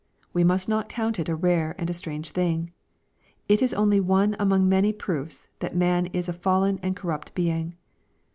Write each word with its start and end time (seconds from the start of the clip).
We 0.33 0.43
must 0.43 0.67
not 0.67 0.89
count 0.89 1.19
it 1.19 1.29
a 1.29 1.35
rare 1.35 1.75
and 1.77 1.87
a 1.87 1.93
strange 1.93 2.31
thing. 2.31 2.71
It 3.47 3.61
is 3.61 3.71
only 3.71 3.99
one 3.99 4.35
among 4.39 4.67
many 4.67 4.91
proofs 4.93 5.47
that 5.59 5.75
man 5.75 6.07
is 6.07 6.27
a 6.27 6.33
fallen 6.33 6.79
and 6.81 6.95
corrupt 6.95 7.35
being. 7.35 7.75